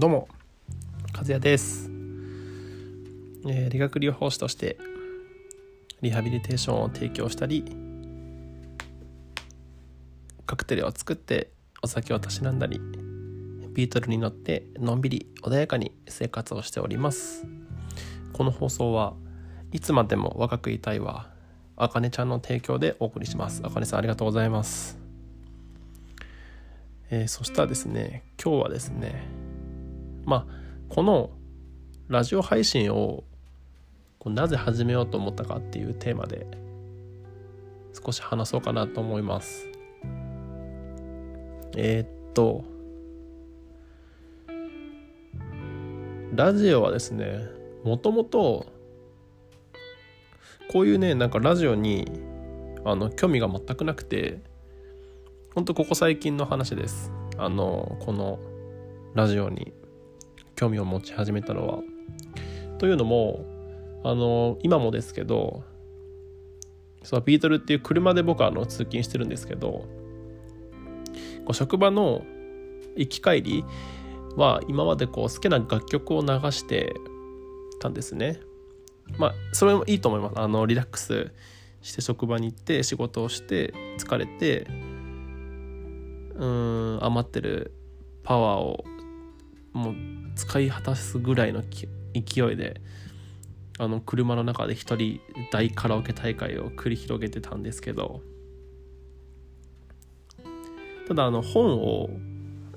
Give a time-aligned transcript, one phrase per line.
[0.00, 0.28] どうも
[1.14, 1.90] 和也です、
[3.46, 4.78] えー理学療法士として
[6.00, 7.76] リハビリテーションを提供したり
[10.46, 11.50] カクテルを作って
[11.82, 12.80] お酒をたしなんだり
[13.74, 17.44] ビートルに乗ってのんびり穏やかに生活をしております。
[18.32, 19.12] この放送は
[19.70, 21.28] いつまでも若くいたいは
[21.76, 23.60] あかねちゃんの提供でお送りします。
[23.66, 24.98] あかねさんありがとうございます。
[27.10, 29.39] えーそしたらですね今日はですね
[30.30, 30.46] まあ
[30.88, 31.30] この
[32.06, 33.24] ラジオ配信を
[34.20, 36.46] こうなぜ始めようと思ったかっていうテーマで
[37.92, 39.66] 少し話そうかなと思います。
[41.76, 42.64] えーっと
[46.32, 47.40] ラジオはですね
[47.82, 48.66] もともと
[50.70, 52.06] こういうねなんかラジオに
[52.84, 54.40] あの興味が全くなくて
[55.56, 57.10] ほんとここ最近の話です。
[57.36, 58.38] あのこの
[59.14, 59.79] ラジオに。
[60.60, 61.78] 興味を持ち始めたのは。
[62.78, 63.46] というのも
[64.04, 65.62] あの今もですけど
[67.02, 69.86] そうビートルっていう車で僕はあの通勤してるんですけどこ
[71.50, 72.22] う職場の
[72.94, 73.64] 行き帰り
[74.36, 76.94] は今までこう好きな楽曲を流して
[77.80, 78.40] たんですね。
[79.16, 80.38] まあそれもいいと思います。
[80.38, 81.32] あのリラックス
[81.80, 84.66] して職場に行って仕事をして疲れて
[86.34, 87.72] うん余ってる
[88.22, 88.84] パワーを
[89.72, 89.94] もう
[90.34, 92.80] 使い果たすぐらいの勢いで
[93.78, 98.20] あの車の中で一人大カラオケ大会を繰り広げてたんですけど
[101.08, 102.10] ただあの本を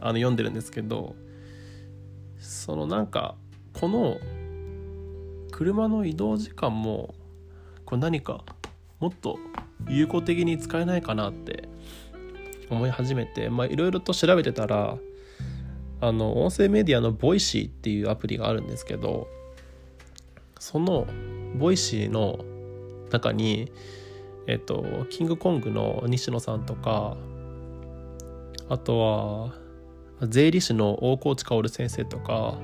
[0.00, 1.14] あの読んでるんですけど
[2.38, 3.34] そのなんか
[3.72, 4.18] この
[5.50, 7.14] 車の移動時間も
[7.84, 8.44] これ何か
[9.00, 9.38] もっと
[9.88, 11.68] 有効的に使えないかなって
[12.70, 14.96] 思い始めてまあいろいろと調べてたら
[16.02, 19.28] あの音声メディアの Voicy っていうアプリがあるんですけど
[20.58, 21.06] その
[21.54, 22.40] Voicy の
[23.12, 23.70] 中に
[24.48, 27.16] えっとキングコングの西野さんとか
[28.68, 29.54] あとは
[30.28, 32.58] 税理士の大河内薫先生とか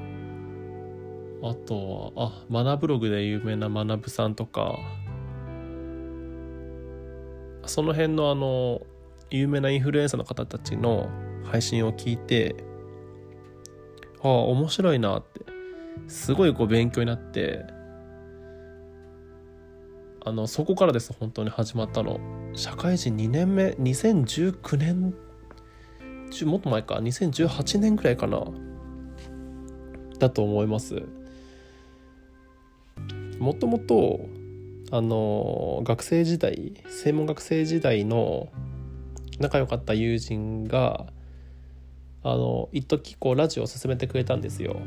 [1.45, 4.77] あとはあマナブログで有名なマナブさんとか
[7.67, 8.81] その辺のあの
[9.31, 11.09] 有名なインフルエンサーの方たちの
[11.45, 12.65] 配信を聞いて
[14.23, 15.41] ああ面白いなって。
[16.07, 17.65] すごいこう勉強になって。
[20.25, 22.21] あのそこからです本当に始まったの。
[22.55, 25.15] 社会人2年目2019年
[26.45, 26.97] もっと前か。
[26.97, 28.43] 2018年くらいかな。
[30.19, 31.03] だと思います。
[33.39, 34.21] もともと
[34.91, 38.49] あの学生時代専門学生時代の
[39.39, 41.07] 仲良かった友人が
[42.23, 44.81] あの一時こうラジオを勧めてくれたんですよ。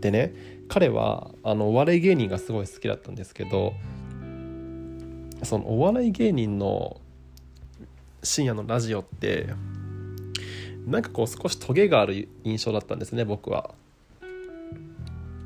[0.00, 0.34] でね
[0.68, 3.72] 彼はあのお笑い芸人がすごい好きだったんですけど
[5.42, 7.00] そのお笑い芸人の
[8.22, 9.48] 深夜のラジオって
[10.86, 13.74] なんかこう少しトゲがある印象だったんですね僕は。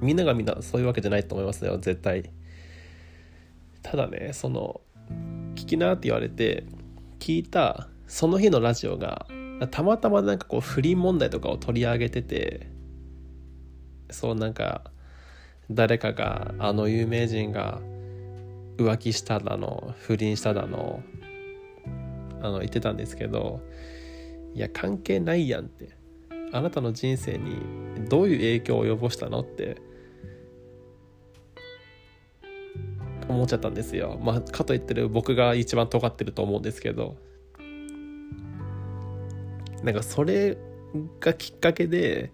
[0.00, 2.30] みんながみんなそういうわけじゃないと思いますよ絶対。
[3.82, 4.80] ただねその
[5.54, 6.64] 聞きなって言われて
[7.20, 9.26] 聞いたその日のラジオが
[9.68, 12.68] たまたまなんかこう不倫問題とかを取り上げてて
[14.10, 14.90] そうなんか
[15.70, 17.80] 誰かがあの有名人が
[18.76, 21.02] 浮気しただの不倫しただの
[22.40, 23.60] あの言ってたんですけど
[24.54, 26.02] いや関係ないやんって。
[26.52, 27.56] あなたの人生に
[28.10, 29.78] どういう影響を及ぼしたのって
[33.26, 34.20] 思っちゃったんですよ。
[34.22, 37.16] まあかといってる僕が一番尖ってると思うんですけど。
[39.82, 40.56] なんかそれ
[41.20, 42.32] がきっかけで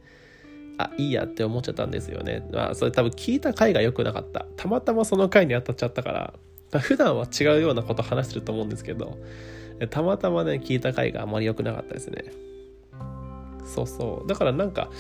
[0.78, 2.48] あいいやって思っちゃったんですよね。
[2.52, 4.46] まあそれ多分聞いた回が良くなかった。
[4.56, 6.34] たまたまその回に当たっちゃったから。
[6.80, 9.16] 普段は違うようなこと話してると思うんですけど
[9.88, 12.24] たまたまね聞いた回があまり良くなかったですね。
[13.64, 14.28] そうそう。
[14.28, 14.90] だからなんか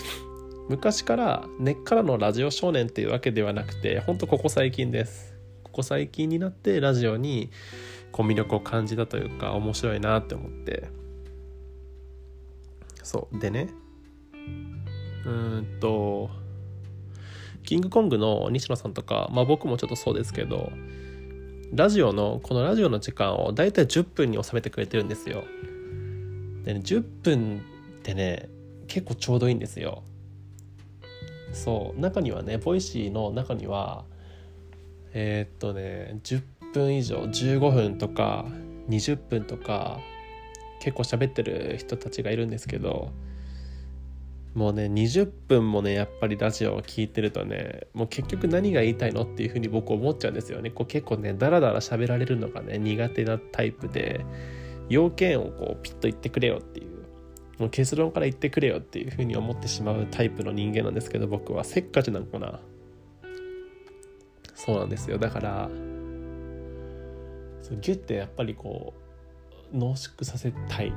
[0.70, 5.36] 昔から根っからのラジオ少年っていうわけではなくてほんとここ最近です。
[5.62, 7.50] ここ最近になってラジオに
[8.12, 10.88] こう魅力を感じたというか面白いなって思って。
[13.08, 13.38] そう。
[13.38, 13.70] でね。
[15.24, 16.28] うんと
[17.64, 20.70] キングコングの西野さんとか、まあ、僕もちょっとそうですけど
[21.72, 25.44] ラジオのこのラジオの時間をだいたい10分に収めてくれてるんですよ。
[26.64, 27.62] でね10分
[28.00, 28.48] ってね
[28.88, 30.02] 結構ちょうどいいんですよ。
[31.54, 32.00] そう。
[32.00, 34.04] 中にはね Voicy の中には
[35.14, 36.42] えーっとね10
[36.74, 38.44] 分以上15分とか
[38.90, 39.98] 20分とか
[40.80, 43.10] 結構喋ってる人たちがいるんですけど
[44.54, 50.70] もうね20分もねやっぱりラジオを聴いてるとねもう結局何が言いたいのっていうふうに僕思っちゃうんですよね。
[50.70, 54.24] こう結構ねダラダラ喋られるのがね苦手なタイプで
[54.88, 56.88] 要件をこうピッと言ってくれよっていう
[57.58, 61.64] もう結論から言ってくれよっていうふうに思ってしまうタイプの人間なんですけど僕は。
[61.64, 62.60] せっかちなのかな。
[64.54, 65.18] そうなんですよ。
[65.18, 65.68] だから
[67.80, 69.07] ギュッてやっぱりこう
[69.72, 70.92] 濃縮させたい。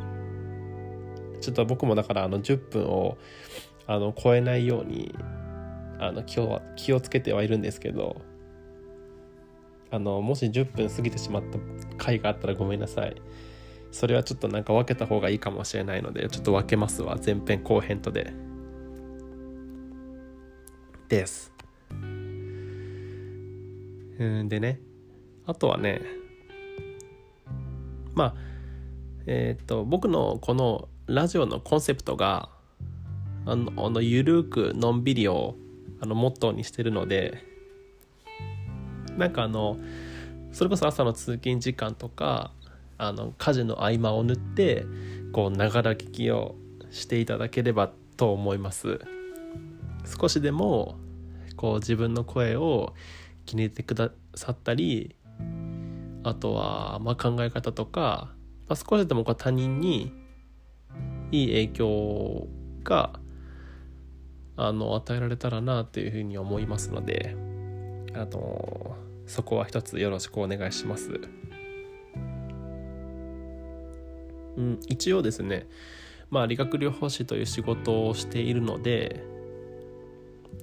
[1.39, 3.17] ちょっと僕もだからあの10分を
[3.87, 5.13] あの超えないように
[5.99, 8.21] あの今日は気をつけてはいるんですけど
[9.89, 11.57] あのもし10分過ぎてしまった
[11.97, 13.15] 回があったらごめんなさい。
[13.91, 17.17] それはちょっとなんか分けた方がいいかもしれないのでちょっと分けますわ。
[17.23, 18.33] 前編後編とで。
[21.09, 21.51] です。
[24.17, 24.79] うんでね。
[25.45, 26.01] あとはね。
[28.13, 28.50] まあ
[29.25, 32.49] えっ、ー、と僕のこのラジオのコンセプトが
[33.45, 35.55] あのあのゆるくのんびりを
[35.99, 37.43] あのモットーにしてるので
[39.17, 39.77] なんかあの
[40.51, 42.51] それこそ朝の通勤時間とか
[42.97, 44.85] あの家事の合間を縫って
[45.31, 46.55] こうながら聞きを
[46.91, 48.99] していただければと思います。
[50.19, 50.95] 少しでも
[51.55, 52.93] こう自分の声を
[53.45, 55.15] 気に入ってくださったり
[56.23, 58.31] あとはまあ考え方とか、
[58.71, 60.13] まあ、少しでも他人に
[61.29, 62.47] いい影響
[62.85, 63.19] が
[64.55, 67.35] あの与えられたらなというふうに思いますので
[68.13, 68.95] あの
[69.25, 71.19] そこは一つよろしくお願いします。
[74.55, 75.67] うん、一応ですね、
[76.29, 79.21] まあ、理学療法士という仕事をしているので、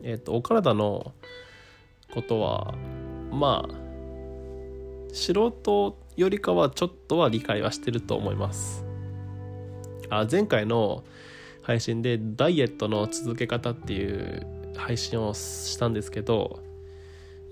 [0.03, 1.13] えーと、お体の
[2.15, 2.75] ことは
[3.31, 3.75] まあ
[5.13, 8.85] 素人よりかはちょっとは理解はしてると思います。
[10.11, 11.05] あ前回の
[11.63, 14.45] 配信でダイエットの続け方っていう
[14.77, 16.61] 配信をしたんですけど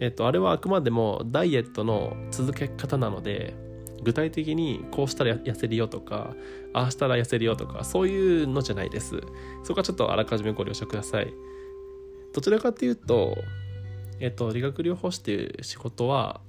[0.01, 3.55] えっとあれはあくまでもダイエットの続け方なので
[4.03, 6.35] 具体的にこうしたら痩せるよとか
[6.73, 9.21] ああしたら痩せるよとかそういうのじゃないです。
[9.63, 11.33] そこはちょっとあらかじめご了承ください。
[12.33, 13.37] どちらかというと
[14.19, 16.41] えっと理学療法士っていう仕事は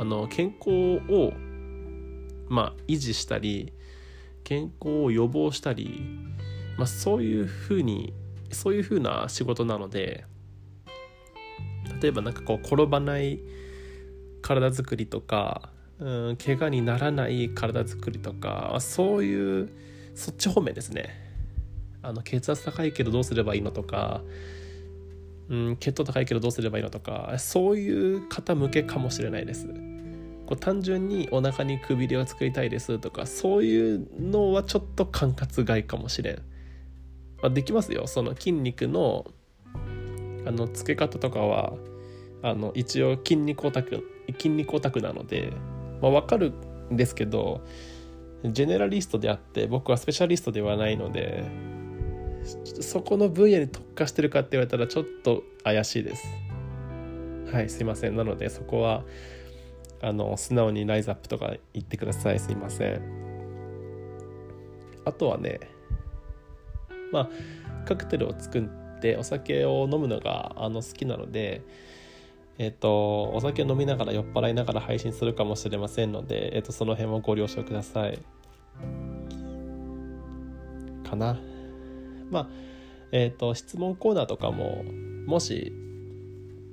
[0.00, 0.70] あの健康
[1.12, 1.34] を
[2.48, 3.74] まあ維持したり
[4.44, 6.08] 健康を予防したり、
[6.78, 8.14] まあ、そういうふうに
[8.50, 10.24] そういうふうな仕事なので
[12.00, 13.40] 例えばなんかこう転ばない
[14.40, 15.68] 体づくりとか
[15.98, 19.70] うん怪我にならない体づくりとかそういう
[20.14, 21.10] そっち方面ですね。
[22.00, 24.22] あの血圧高いけどどうすればいいのとか、
[25.50, 29.89] うん、血糖高いけどどうすればいいのとかそういう方向けかもしれないです。
[30.50, 36.36] こう単純にお腹にくびれを作りたいですとかそういうのはちょっと管轄外かもしれん、
[37.40, 38.06] まあ、できますよ。
[38.06, 39.26] その筋肉の
[40.44, 41.74] あのつけ方とかは
[42.42, 44.02] あの一応筋肉オタク
[44.32, 45.52] 筋肉オタクなので
[46.00, 46.52] まあ、分かる
[46.90, 47.60] んですけど
[48.44, 51.44] ジェネラリストであって僕はスペシャリストではないので
[52.80, 56.26] そこの分野に特化してるかって言われたらちょっと怪しいです。
[57.52, 58.16] はいすいません。
[58.16, 59.04] なのでそこは
[60.02, 63.02] あの素直にライズアップとか言ってくださいすいません
[65.04, 65.60] あとはね
[67.12, 67.30] まあ
[67.86, 71.62] カクテルを作ってお酒を飲むのがあの好きなので
[72.62, 78.18] えっ、と、お酒飲みながら酔っ払いながら配信するかもしれませんので、えっ、と、その辺もご了承ください。
[81.08, 81.40] かな。
[82.30, 82.48] まあ、
[83.12, 84.84] えっ、と、質問コーナーとかも、
[85.24, 85.72] もし、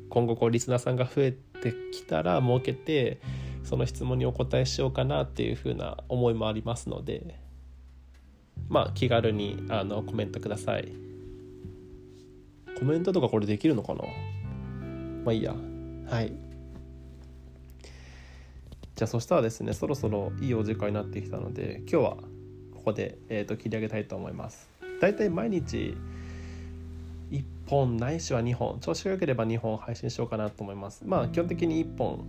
[0.09, 1.46] 今後こう、リスナーさんが増えて
[1.91, 3.19] きたら設けて、
[3.63, 7.39] その質問にお答えしようかなっていうふうな思いもありますので、
[8.69, 10.91] まあ、気軽にあのコメントください。
[12.79, 14.03] コメントとかこれできるのかな？
[15.25, 15.55] まあいいや。
[16.09, 16.31] はい
[18.95, 22.17] じゃあそしたらですねそろそろいいお時間になってきたので今日は
[22.73, 24.69] ここで、えーと、切り上げたいと思います
[25.01, 25.95] だいたい毎日
[27.69, 28.79] 本ないしは2本。
[28.79, 31.03] 調子が良ければ2本配信しようかなと思います。
[31.05, 32.25] まあ基本的に1本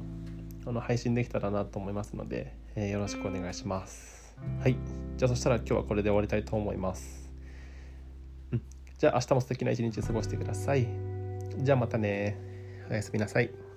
[0.66, 4.37] あの配信できたらなと思いますので、えー、よろしくお願いします。
[4.61, 4.76] はい。
[5.16, 7.33] じゃあそしたら今日はこれで終わりたいと思います、
[8.52, 8.62] うん、
[8.99, 10.87] じゃあ明日も素敵な一日過ごしてください。
[11.59, 12.38] じゃあまたね
[12.90, 13.68] おやすみなさい。